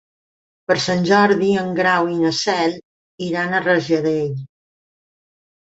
[0.71, 2.75] Per Sant Jordi en Grau i na Cel
[3.29, 4.33] iran a Rajadell.